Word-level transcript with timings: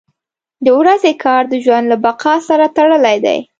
•د 0.65 0.67
ورځې 0.79 1.11
کار 1.23 1.43
د 1.47 1.53
ژوند 1.63 1.85
له 1.91 1.97
بقا 2.05 2.35
سره 2.49 2.65
تړلی 2.77 3.17
دی. 3.25 3.39